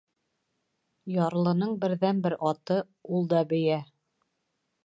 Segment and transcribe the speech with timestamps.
[1.15, 2.81] Ярлының берҙән-бер аты,
[3.19, 3.81] ул да бейә.